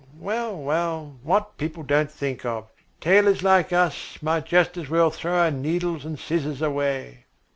[0.17, 2.67] Well, well, what people don't think of.
[2.99, 7.25] Tailors like us might just as well throw our needles and scissors away."